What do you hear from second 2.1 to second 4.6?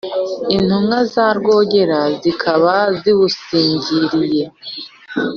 zikaba ziwusingiriye